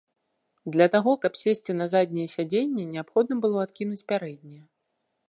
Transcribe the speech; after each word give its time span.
Для 0.75 0.85
таго, 0.95 1.11
каб 1.25 1.33
сесці 1.41 1.75
на 1.81 1.85
заднія 1.93 2.31
сядзенні, 2.35 2.89
неабходна 2.97 3.33
было 3.45 3.57
адкінуць 3.67 4.07
пярэднія. 4.15 4.63